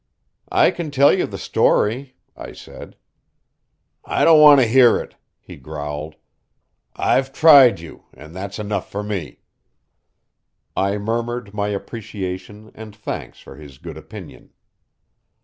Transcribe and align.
"I 0.51 0.71
can 0.71 0.89
tell 0.89 1.13
you 1.13 1.27
the 1.27 1.37
story," 1.37 2.15
I 2.35 2.53
said. 2.53 2.95
"I 4.03 4.25
don't 4.25 4.41
want 4.41 4.59
to 4.59 4.65
hear 4.67 4.97
it," 4.99 5.15
he 5.39 5.57
growled. 5.57 6.15
"I've 6.95 7.31
tried 7.31 7.79
you, 7.79 8.05
and 8.11 8.35
that's 8.35 8.57
enough 8.57 8.89
for 8.89 9.03
me." 9.03 9.41
I 10.75 10.97
murmured 10.97 11.53
my 11.53 11.67
appreciation 11.67 12.71
and 12.73 12.95
thanks 12.95 13.39
for 13.41 13.57
his 13.57 13.77
good 13.77 13.95
opinion. 13.95 14.49